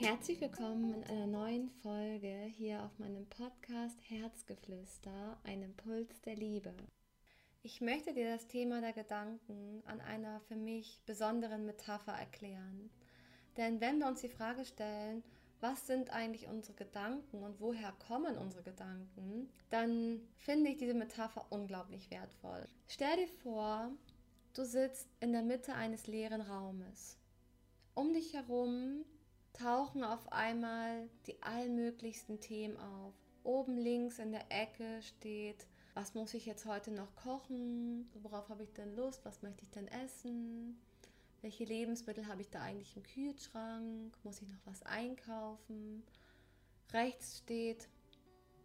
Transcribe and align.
Herzlich 0.00 0.40
willkommen 0.40 0.94
in 0.94 1.02
einer 1.10 1.26
neuen 1.26 1.70
Folge 1.82 2.44
hier 2.56 2.84
auf 2.84 2.96
meinem 3.00 3.26
Podcast 3.26 3.98
Herzgeflüster, 4.08 5.36
ein 5.42 5.60
Impuls 5.64 6.20
der 6.20 6.36
Liebe. 6.36 6.72
Ich 7.64 7.80
möchte 7.80 8.14
dir 8.14 8.30
das 8.30 8.46
Thema 8.46 8.80
der 8.80 8.92
Gedanken 8.92 9.82
an 9.86 10.00
einer 10.00 10.38
für 10.42 10.54
mich 10.54 11.00
besonderen 11.04 11.66
Metapher 11.66 12.12
erklären. 12.12 12.90
Denn 13.56 13.80
wenn 13.80 13.98
wir 13.98 14.06
uns 14.06 14.20
die 14.20 14.28
Frage 14.28 14.64
stellen, 14.64 15.24
was 15.60 15.88
sind 15.88 16.10
eigentlich 16.10 16.46
unsere 16.46 16.76
Gedanken 16.76 17.42
und 17.42 17.58
woher 17.58 17.90
kommen 18.06 18.38
unsere 18.38 18.62
Gedanken, 18.62 19.50
dann 19.68 20.20
finde 20.36 20.70
ich 20.70 20.76
diese 20.76 20.94
Metapher 20.94 21.44
unglaublich 21.50 22.08
wertvoll. 22.12 22.64
Stell 22.86 23.16
dir 23.16 23.28
vor, 23.42 23.90
du 24.54 24.64
sitzt 24.64 25.08
in 25.18 25.32
der 25.32 25.42
Mitte 25.42 25.74
eines 25.74 26.06
leeren 26.06 26.42
Raumes. 26.42 27.18
Um 27.94 28.12
dich 28.12 28.34
herum 28.34 29.04
tauchen 29.58 30.04
auf 30.04 30.32
einmal 30.32 31.08
die 31.26 31.42
allmöglichsten 31.42 32.40
Themen 32.40 32.76
auf. 32.76 33.14
Oben 33.44 33.76
links 33.76 34.18
in 34.18 34.32
der 34.32 34.44
Ecke 34.50 35.02
steht, 35.02 35.66
was 35.94 36.14
muss 36.14 36.34
ich 36.34 36.46
jetzt 36.46 36.64
heute 36.66 36.90
noch 36.92 37.14
kochen? 37.16 38.08
Worauf 38.22 38.48
habe 38.48 38.62
ich 38.62 38.72
denn 38.72 38.94
Lust? 38.94 39.24
Was 39.24 39.42
möchte 39.42 39.62
ich 39.62 39.70
denn 39.70 39.88
essen? 39.88 40.80
Welche 41.40 41.64
Lebensmittel 41.64 42.26
habe 42.26 42.42
ich 42.42 42.50
da 42.50 42.62
eigentlich 42.62 42.96
im 42.96 43.02
Kühlschrank? 43.02 44.16
Muss 44.22 44.42
ich 44.42 44.48
noch 44.48 44.64
was 44.64 44.82
einkaufen? 44.84 46.02
Rechts 46.92 47.38
steht, 47.38 47.88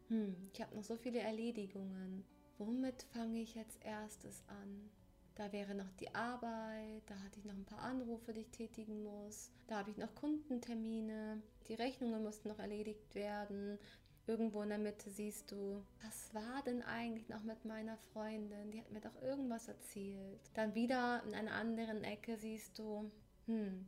hm, 0.09 0.35
ich 0.53 0.61
habe 0.61 0.75
noch 0.75 0.83
so 0.83 0.95
viele 0.95 1.19
Erledigungen. 1.19 2.23
Womit 2.57 3.03
fange 3.13 3.41
ich 3.41 3.55
jetzt 3.55 3.83
erstes 3.83 4.43
an? 4.47 4.89
Da 5.35 5.51
wäre 5.51 5.73
noch 5.73 5.91
die 5.99 6.13
Arbeit, 6.13 7.01
da 7.07 7.15
hatte 7.15 7.39
ich 7.39 7.45
noch 7.45 7.55
ein 7.55 7.65
paar 7.65 7.81
Anrufe, 7.81 8.33
die 8.33 8.41
ich 8.41 8.51
tätigen 8.51 9.03
muss. 9.03 9.51
Da 9.67 9.79
habe 9.79 9.89
ich 9.89 9.97
noch 9.97 10.13
Kundentermine, 10.13 11.41
die 11.67 11.73
Rechnungen 11.73 12.21
mussten 12.21 12.49
noch 12.49 12.59
erledigt 12.59 13.15
werden. 13.15 13.79
Irgendwo 14.27 14.61
in 14.61 14.69
der 14.69 14.77
Mitte 14.77 15.09
siehst 15.09 15.51
du, 15.51 15.83
was 16.01 16.33
war 16.33 16.61
denn 16.63 16.81
eigentlich 16.83 17.27
noch 17.29 17.43
mit 17.43 17.65
meiner 17.65 17.97
Freundin? 17.97 18.71
Die 18.71 18.79
hat 18.79 18.91
mir 18.91 19.01
doch 19.01 19.21
irgendwas 19.21 19.67
erzählt. 19.67 20.39
Dann 20.53 20.75
wieder 20.75 21.23
in 21.25 21.33
einer 21.33 21.53
anderen 21.53 22.03
Ecke 22.03 22.37
siehst 22.37 22.77
du, 22.79 23.11
hm, 23.47 23.85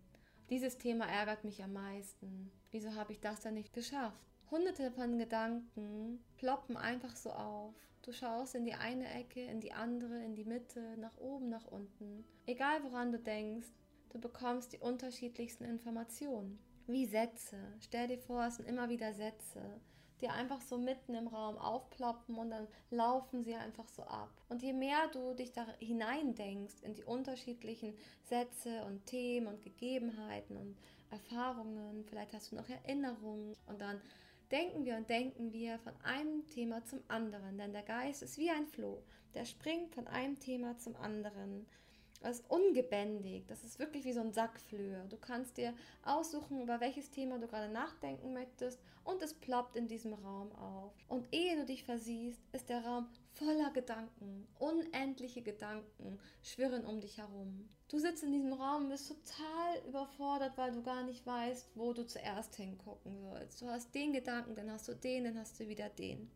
dieses 0.50 0.78
Thema 0.78 1.06
ärgert 1.06 1.44
mich 1.44 1.64
am 1.64 1.74
meisten. 1.74 2.52
Wieso 2.72 2.94
habe 2.96 3.14
ich 3.14 3.20
das 3.20 3.42
dann 3.42 3.54
nicht 3.54 3.72
geschafft? 3.72 4.35
Hunderte 4.52 4.92
von 4.92 5.18
Gedanken 5.18 6.24
ploppen 6.38 6.78
einfach 6.78 7.16
so 7.16 7.32
auf. 7.32 7.74
Du 8.04 8.12
schaust 8.12 8.54
in 8.54 8.66
die 8.66 8.76
eine 8.76 9.10
Ecke, 9.10 9.42
in 9.42 9.60
die 9.60 9.74
andere, 9.74 10.24
in 10.24 10.36
die 10.36 10.46
Mitte, 10.46 10.96
nach 10.98 11.18
oben, 11.18 11.50
nach 11.50 11.66
unten. 11.66 12.24
Egal 12.46 12.84
woran 12.84 13.12
du 13.12 13.18
denkst, 13.18 13.70
du 14.10 14.20
bekommst 14.20 14.74
die 14.74 14.80
unterschiedlichsten 14.80 15.66
Informationen. 15.66 16.60
Wie 16.86 17.08
Sätze. 17.08 17.58
Stell 17.80 18.08
dir 18.08 18.20
vor, 18.20 18.46
es 18.46 18.58
sind 18.58 18.68
immer 18.68 18.90
wieder 18.90 19.12
Sätze, 19.14 19.82
die 20.22 20.30
einfach 20.30 20.62
so 20.62 20.78
mitten 20.78 21.16
im 21.16 21.28
Raum 21.28 21.58
aufploppen 21.58 22.36
und 22.38 22.52
dann 22.52 22.68
laufen 22.92 23.42
sie 23.44 23.56
einfach 23.56 23.90
so 23.90 24.04
ab. 24.04 24.30
Und 24.50 24.62
je 24.62 24.74
mehr 24.74 25.08
du 25.12 25.34
dich 25.34 25.52
da 25.52 25.66
hineindenkst 25.80 26.84
in 26.84 26.94
die 26.94 27.04
unterschiedlichen 27.04 27.98
Sätze 28.22 28.86
und 28.86 29.08
Themen 29.08 29.48
und 29.48 29.64
Gegebenheiten 29.64 30.58
und 30.58 30.78
Erfahrungen, 31.10 32.06
vielleicht 32.06 32.34
hast 32.34 32.52
du 32.52 32.56
noch 32.56 32.70
Erinnerungen 32.70 33.56
und 33.66 33.82
dann 33.82 34.00
denken 34.56 34.86
wir 34.86 34.96
und 34.96 35.10
denken 35.10 35.52
wir 35.52 35.78
von 35.80 35.94
einem 36.04 36.48
Thema 36.48 36.82
zum 36.86 37.02
anderen, 37.10 37.58
denn 37.58 37.74
der 37.74 37.84
Geist 37.84 38.24
ist 38.24 38.38
wie 38.38 38.50
ein 38.50 38.68
Floh, 38.68 39.04
der 39.34 39.44
springt 39.44 39.94
von 39.94 40.08
einem 40.08 40.40
Thema 40.40 40.78
zum 40.78 40.96
anderen. 40.96 41.68
Das 42.26 42.40
ist 42.40 42.50
ungebändig, 42.50 43.46
das 43.46 43.64
ist 43.64 43.78
wirklich 43.78 44.04
wie 44.04 44.12
so 44.12 44.20
ein 44.20 44.34
Sackflöhe. 44.34 45.06
Du 45.10 45.16
kannst 45.16 45.58
dir 45.58 45.76
aussuchen, 46.02 46.60
über 46.60 46.80
welches 46.80 47.12
Thema 47.12 47.38
du 47.38 47.46
gerade 47.46 47.72
nachdenken 47.72 48.34
möchtest 48.34 48.80
und 49.04 49.22
es 49.22 49.36
ploppt 49.36 49.76
in 49.76 49.88
diesem 49.88 50.14
Raum 50.14 50.52
auf. 50.54 50.92
Und 51.08 51.32
ehe 51.32 51.56
du 51.56 51.66
dich 51.66 51.84
versiehst, 51.84 52.42
ist 52.52 52.70
der 52.70 52.84
Raum 52.84 53.06
voller 53.34 53.70
Gedanken, 53.70 54.48
unendliche 54.58 55.44
Gedanken 55.44 56.18
schwirren 56.42 56.84
um 56.84 57.00
dich 57.00 57.20
herum. 57.20 57.70
Du 57.90 58.00
sitzt 58.00 58.24
in 58.24 58.32
diesem 58.32 58.54
Raum 58.54 58.86
und 58.86 58.90
bist 58.90 59.08
total 59.08 59.88
überfordert, 59.88 60.58
weil 60.58 60.72
du 60.72 60.82
gar 60.82 61.04
nicht 61.04 61.28
weißt, 61.28 61.70
wo 61.76 61.94
du 61.94 62.08
zuerst 62.08 62.56
hingucken 62.56 63.22
sollst. 63.22 63.62
Du 63.62 63.68
hast 63.68 63.94
den 63.94 64.14
Gedanken, 64.14 64.56
dann 64.56 64.72
hast 64.72 64.88
du 64.88 64.96
den, 64.96 65.26
dann 65.26 65.38
hast 65.38 65.60
du 65.60 65.68
wieder 65.68 65.90
den. 65.90 66.32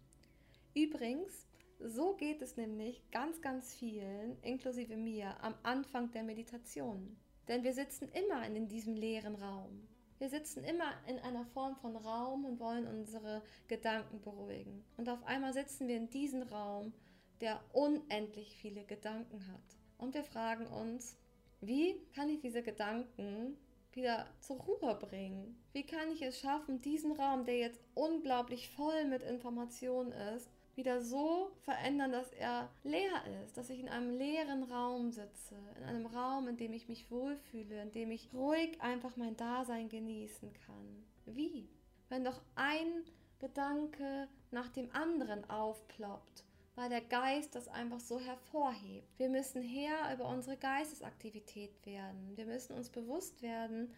Übrigens, 0.76 1.49
so 1.80 2.16
geht 2.16 2.42
es 2.42 2.58
nämlich 2.58 3.10
ganz, 3.12 3.42
ganz 3.42 3.74
vielen, 3.74 4.42
inklusive 4.42 4.98
mir, 4.98 5.42
am 5.44 5.56
Anfang 5.64 6.12
der 6.12 6.24
Meditation. 6.24 7.18
Denn 7.48 7.64
wir 7.64 7.74
sitzen 7.74 8.10
immer 8.10 8.46
in 8.46 8.68
diesem 8.68 8.96
leeren 8.96 9.36
Raum. 9.36 9.88
Wir 10.20 10.30
sitzen 10.30 10.64
immer 10.66 10.92
in 11.08 11.18
einer 11.20 11.46
Form 11.46 11.78
von 11.78 11.96
Raum 11.96 12.44
und 12.44 12.60
wollen 12.60 12.88
unsere 12.88 13.42
Gedanken 13.68 14.20
beruhigen. 14.20 14.84
Und 14.98 15.08
auf 15.08 15.24
einmal 15.24 15.54
sitzen 15.54 15.88
wir 15.88 15.96
in 15.96 16.10
diesem 16.10 16.44
Raum, 16.44 16.94
der 17.40 17.62
unendlich 17.72 18.58
viele 18.58 18.84
Gedanken 18.84 19.48
hat. 19.48 19.78
Und 19.98 20.14
wir 20.14 20.24
fragen 20.24 20.68
uns, 20.68 21.18
wie 21.62 21.96
kann 22.14 22.30
ich 22.30 22.42
diese 22.42 22.62
Gedanken 22.62 23.58
wieder 23.94 24.28
zur 24.42 24.58
Ruhe 24.58 24.96
bringen? 24.96 25.58
Wie 25.72 25.86
kann 25.86 26.12
ich 26.12 26.22
es 26.22 26.40
schaffen, 26.40 26.82
diesen 26.82 27.14
Raum, 27.14 27.46
der 27.46 27.58
jetzt 27.58 27.82
unglaublich 27.96 28.70
voll 28.70 29.06
mit 29.06 29.24
Informationen 29.24 30.12
ist, 30.12 30.50
wieder 30.80 31.02
so 31.02 31.52
verändern, 31.60 32.14
dass 32.14 32.32
er 32.32 32.70
leer 32.84 33.22
ist, 33.44 33.58
dass 33.58 33.70
ich 33.70 33.82
in 33.82 33.90
einem 33.90 34.12
leeren 34.12 34.64
Raum 34.64 35.12
sitze, 35.12 35.56
in 35.78 35.84
einem 35.84 36.06
Raum, 36.06 36.48
in 36.48 36.56
dem 36.56 36.72
ich 36.72 36.88
mich 36.88 37.12
wohlfühle, 37.12 37.82
in 37.82 37.92
dem 37.92 38.12
ich 38.12 38.34
ruhig 38.34 38.82
einfach 38.82 39.18
mein 39.18 39.36
Dasein 39.36 39.90
genießen 39.90 40.54
kann. 40.66 41.06
Wie? 41.26 41.68
Wenn 42.08 42.24
doch 42.24 42.42
ein 42.56 43.04
Gedanke 43.40 44.30
nach 44.52 44.70
dem 44.70 44.90
anderen 44.96 45.48
aufploppt, 45.50 46.46
weil 46.76 46.90
der 46.90 47.02
Geist 47.02 47.56
das 47.56 47.68
einfach 47.68 48.00
so 48.00 48.18
hervorhebt. 48.18 49.20
Wir 49.20 49.28
müssen 49.28 49.62
her 49.62 49.96
über 50.14 50.30
unsere 50.30 50.56
Geistesaktivität 50.56 51.86
werden. 51.86 52.38
Wir 52.38 52.46
müssen 52.46 52.74
uns 52.74 52.90
bewusst 52.90 53.42
werden, 53.42 53.94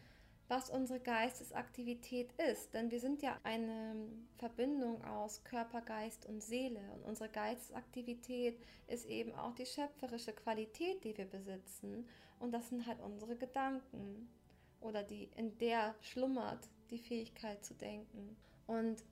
was 0.51 0.69
unsere 0.69 0.99
Geistesaktivität 0.99 2.29
ist. 2.51 2.73
Denn 2.73 2.91
wir 2.91 2.99
sind 2.99 3.21
ja 3.21 3.39
eine 3.43 3.95
Verbindung 4.37 5.01
aus 5.05 5.45
Körper, 5.45 5.79
Geist 5.79 6.25
und 6.25 6.43
Seele. 6.43 6.81
Und 6.93 7.05
unsere 7.05 7.29
Geistesaktivität 7.29 8.59
ist 8.87 9.05
eben 9.05 9.33
auch 9.33 9.55
die 9.55 9.65
schöpferische 9.65 10.33
Qualität, 10.33 11.05
die 11.05 11.17
wir 11.17 11.23
besitzen. 11.23 12.05
Und 12.37 12.51
das 12.51 12.67
sind 12.67 12.85
halt 12.85 12.99
unsere 12.99 13.37
Gedanken. 13.37 14.29
Oder 14.81 15.03
die, 15.03 15.29
in 15.37 15.57
der 15.59 15.95
schlummert 16.01 16.67
die 16.89 16.99
Fähigkeit 16.99 17.63
zu 17.63 17.73
denken. 17.73 18.35
Und 18.67 19.05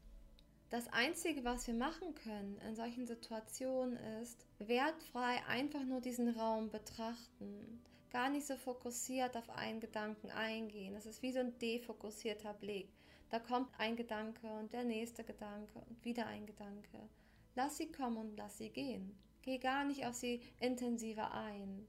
das 0.69 0.89
Einzige, 0.89 1.45
was 1.45 1.65
wir 1.67 1.73
machen 1.73 2.15
können 2.15 2.59
in 2.67 2.75
solchen 2.75 3.07
Situationen 3.07 3.95
ist, 4.21 4.45
wertfrei 4.57 5.41
einfach 5.47 5.85
nur 5.85 6.01
diesen 6.01 6.27
Raum 6.37 6.69
betrachten 6.69 7.81
gar 8.11 8.29
nicht 8.29 8.47
so 8.47 8.55
fokussiert 8.55 9.37
auf 9.37 9.49
einen 9.49 9.79
Gedanken 9.79 10.29
eingehen. 10.31 10.95
Es 10.95 11.05
ist 11.05 11.21
wie 11.21 11.31
so 11.31 11.39
ein 11.39 11.57
defokussierter 11.59 12.53
Blick. 12.53 12.89
Da 13.29 13.39
kommt 13.39 13.69
ein 13.77 13.95
Gedanke 13.95 14.47
und 14.47 14.73
der 14.73 14.83
nächste 14.83 15.23
Gedanke 15.23 15.79
und 15.87 16.03
wieder 16.03 16.25
ein 16.25 16.45
Gedanke. 16.45 17.09
Lass 17.55 17.77
sie 17.77 17.91
kommen 17.91 18.17
und 18.17 18.37
lass 18.37 18.57
sie 18.57 18.69
gehen. 18.69 19.17
Geh 19.41 19.57
gar 19.57 19.83
nicht 19.83 20.05
auf 20.05 20.15
sie 20.15 20.41
intensiver 20.59 21.33
ein. 21.33 21.87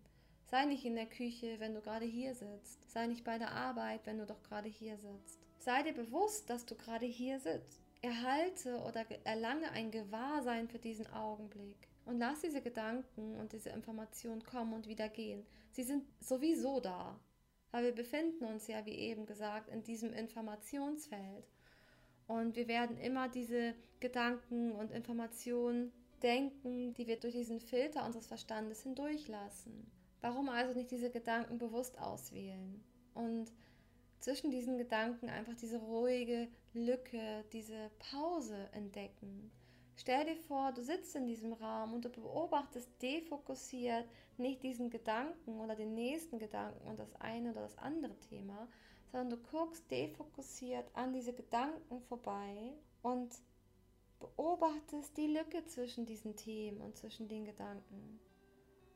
Sei 0.50 0.64
nicht 0.64 0.84
in 0.84 0.96
der 0.96 1.06
Küche, 1.06 1.60
wenn 1.60 1.74
du 1.74 1.80
gerade 1.80 2.04
hier 2.04 2.34
sitzt. 2.34 2.90
Sei 2.90 3.06
nicht 3.06 3.24
bei 3.24 3.38
der 3.38 3.52
Arbeit, 3.52 4.04
wenn 4.04 4.18
du 4.18 4.26
doch 4.26 4.42
gerade 4.42 4.68
hier 4.68 4.98
sitzt. 4.98 5.38
Sei 5.58 5.82
dir 5.82 5.92
bewusst, 5.92 6.50
dass 6.50 6.66
du 6.66 6.74
gerade 6.74 7.06
hier 7.06 7.38
sitzt. 7.38 7.80
Erhalte 8.02 8.78
oder 8.80 9.04
erlange 9.24 9.70
ein 9.72 9.90
Gewahrsein 9.90 10.68
für 10.68 10.78
diesen 10.78 11.06
Augenblick. 11.12 11.89
Und 12.06 12.18
lass 12.18 12.40
diese 12.40 12.60
Gedanken 12.60 13.36
und 13.36 13.52
diese 13.52 13.70
Informationen 13.70 14.42
kommen 14.44 14.72
und 14.72 14.88
wieder 14.88 15.08
gehen. 15.08 15.44
Sie 15.72 15.82
sind 15.82 16.04
sowieso 16.20 16.80
da. 16.80 17.18
Weil 17.72 17.84
wir 17.84 17.94
befinden 17.94 18.44
uns 18.44 18.66
ja, 18.66 18.84
wie 18.84 18.96
eben 18.96 19.26
gesagt, 19.26 19.68
in 19.68 19.82
diesem 19.84 20.12
Informationsfeld. 20.12 21.44
Und 22.26 22.56
wir 22.56 22.68
werden 22.68 22.98
immer 22.98 23.28
diese 23.28 23.74
Gedanken 24.00 24.72
und 24.72 24.90
Informationen 24.90 25.92
denken, 26.22 26.94
die 26.94 27.06
wir 27.06 27.18
durch 27.18 27.34
diesen 27.34 27.60
Filter 27.60 28.04
unseres 28.04 28.26
Verstandes 28.26 28.82
hindurchlassen. 28.82 29.90
Warum 30.20 30.48
also 30.48 30.74
nicht 30.74 30.90
diese 30.90 31.10
Gedanken 31.10 31.58
bewusst 31.58 31.98
auswählen? 31.98 32.82
Und 33.14 33.52
zwischen 34.20 34.50
diesen 34.50 34.76
Gedanken 34.76 35.30
einfach 35.30 35.54
diese 35.54 35.78
ruhige 35.78 36.48
Lücke, 36.74 37.44
diese 37.52 37.90
Pause 38.10 38.68
entdecken. 38.72 39.50
Stell 40.00 40.24
dir 40.24 40.36
vor, 40.36 40.72
du 40.72 40.82
sitzt 40.82 41.14
in 41.14 41.26
diesem 41.26 41.52
Raum 41.52 41.92
und 41.92 42.06
du 42.06 42.08
beobachtest 42.08 42.90
defokussiert 43.02 44.08
nicht 44.38 44.62
diesen 44.62 44.88
Gedanken 44.88 45.60
oder 45.60 45.76
den 45.76 45.94
nächsten 45.94 46.38
Gedanken 46.38 46.88
und 46.88 46.98
das 46.98 47.14
eine 47.16 47.50
oder 47.50 47.60
das 47.60 47.76
andere 47.76 48.18
Thema, 48.20 48.66
sondern 49.12 49.28
du 49.28 49.36
guckst 49.50 49.90
defokussiert 49.90 50.86
an 50.94 51.12
diese 51.12 51.34
Gedanken 51.34 52.00
vorbei 52.00 52.72
und 53.02 53.34
beobachtest 54.20 55.18
die 55.18 55.26
Lücke 55.26 55.66
zwischen 55.66 56.06
diesen 56.06 56.34
Themen 56.34 56.80
und 56.80 56.96
zwischen 56.96 57.28
den 57.28 57.44
Gedanken. 57.44 58.20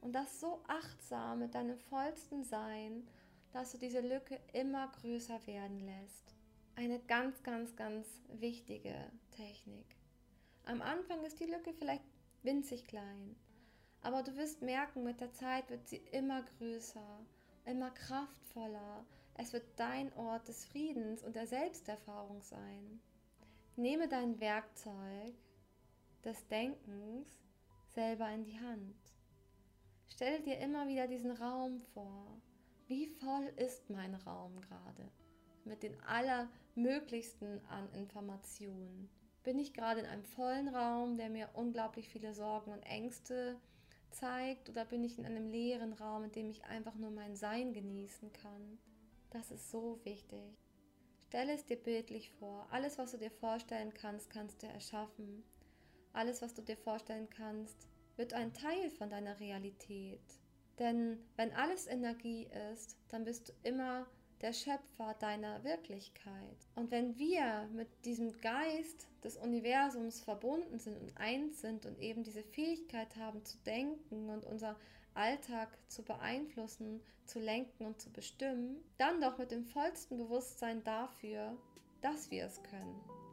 Und 0.01 0.15
das 0.15 0.41
so 0.41 0.63
achtsam 0.69 1.41
mit 1.41 1.55
deinem 1.55 1.77
vollsten 1.77 2.45
Sein, 2.45 3.07
dass 3.53 3.73
du 3.73 3.79
diese 3.79 4.01
Lücke 4.01 4.41
immer 4.55 4.89
größer 4.89 5.47
werden 5.47 5.81
lässt. 5.81 6.35
eine 6.77 6.99
ganz, 6.99 7.43
ganz, 7.43 7.77
ganz 7.77 8.07
wichtige 8.29 8.95
Technik. 9.31 10.04
Am 10.67 10.81
Anfang 10.81 11.23
ist 11.25 11.41
die 11.41 11.47
Lücke 11.47 11.75
vielleicht 11.75 12.05
winzig 12.43 12.87
klein, 12.87 13.37
aber 14.01 14.23
du 14.23 14.35
wirst 14.37 14.63
merken, 14.63 15.05
mit 15.05 15.21
der 15.21 15.33
Zeit 15.33 15.69
wird 15.69 15.87
sie 15.89 16.03
immer 16.13 16.43
größer, 16.43 17.27
immer 17.67 17.91
kraftvoller. 17.91 19.05
Es 19.35 19.53
wird 19.53 19.65
dein 19.77 20.13
Ort 20.15 20.49
des 20.49 20.65
Friedens 20.65 21.23
und 21.23 21.37
der 21.37 21.47
Selbsterfahrung 21.47 22.43
sein. 22.43 23.01
Nehme 23.77 24.09
dein 24.09 24.41
Werkzeug 24.41 25.35
des 26.25 26.47
Denkens 26.49 27.29
selber 27.89 28.31
in 28.31 28.45
die 28.45 28.59
Hand. 28.61 28.97
Stell 30.09 30.41
dir 30.43 30.59
immer 30.59 30.87
wieder 30.89 31.09
diesen 31.09 31.33
Raum 31.33 31.81
vor. 31.93 32.41
Wie 32.87 33.07
voll 33.07 33.53
ist 33.57 33.91
mein 33.91 34.15
Raum 34.15 34.61
gerade? 34.61 35.11
Mit 35.65 35.83
den 35.83 36.01
allermöglichsten 36.03 37.65
an 37.67 37.93
Informationen. 37.95 39.11
Bin 39.45 39.59
ich 39.59 39.75
gerade 39.75 40.01
in 40.01 40.07
einem 40.07 40.25
vollen 40.25 40.69
Raum, 40.69 41.17
der 41.19 41.29
mir 41.29 41.51
unglaublich 41.53 42.09
viele 42.09 42.33
Sorgen 42.33 42.73
und 42.73 42.83
Ängste 42.83 43.61
zeigt, 44.11 44.71
oder 44.71 44.85
bin 44.87 45.05
ich 45.05 45.19
in 45.19 45.27
einem 45.27 45.51
leeren 45.51 45.93
Raum, 45.93 46.25
in 46.25 46.33
dem 46.33 46.51
ich 46.51 46.65
einfach 46.65 46.95
nur 46.95 47.11
mein 47.11 47.37
Sein 47.37 47.73
genießen 47.75 48.33
kann? 48.33 48.79
Das 49.31 49.51
ist 49.51 49.71
so 49.71 50.01
wichtig. 50.05 50.57
Stell 51.29 51.51
es 51.51 51.67
dir 51.67 51.77
bildlich 51.77 52.31
vor. 52.31 52.67
Alles, 52.71 52.97
was 52.97 53.11
du 53.11 53.19
dir 53.19 53.31
vorstellen 53.31 53.93
kannst, 53.93 54.31
kannst 54.31 54.63
du 54.63 54.67
erschaffen. 54.67 55.45
Alles, 56.13 56.41
was 56.41 56.55
du 56.55 56.63
dir 56.63 56.77
vorstellen 56.77 57.29
kannst, 57.29 57.89
wird 58.17 58.33
ein 58.33 58.55
Teil 58.55 58.89
von 58.91 59.11
deiner 59.11 59.41
Realität. 59.41 60.23
Denn 60.79 61.19
wenn 61.37 61.53
alles 61.53 61.87
Energie 61.87 62.49
ist, 62.73 62.97
dann 63.09 63.25
bist 63.25 63.49
du 63.49 63.53
immer 63.69 64.07
der 64.45 64.53
Schöpfer 64.53 65.15
deiner 65.21 65.65
Wirklichkeit. 65.65 66.69
Und 66.75 66.91
wenn 66.91 67.17
wir 67.17 67.67
mit 67.73 67.89
diesem 68.05 68.39
Geist 68.43 69.09
des 69.25 69.39
Universums 69.39 70.21
verbunden 70.21 70.79
sind 70.79 71.01
und 71.01 71.17
eins 71.17 71.63
sind 71.63 71.87
und 71.87 71.99
eben 71.99 72.25
diese 72.25 72.43
Fähigkeit 72.43 73.17
haben 73.17 73.43
zu 73.47 73.57
denken 73.65 74.29
und 74.29 74.45
unser 74.45 74.77
Alltag 75.15 75.71
zu 75.89 76.03
beeinflussen, 76.03 77.01
zu 77.25 77.39
lenken 77.39 77.87
und 77.87 77.99
zu 78.03 78.13
bestimmen, 78.13 78.85
dann 78.99 79.19
doch 79.23 79.39
mit 79.39 79.51
dem 79.51 79.65
vollsten 79.65 80.19
Bewusstsein 80.19 80.85
dafür, 80.85 81.57
dass 82.03 82.31
wir 82.31 82.45
es 82.45 82.63
können. 82.65 83.24